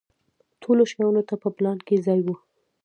[0.61, 2.27] ټولو شیانو ته په پلان کې ځای و.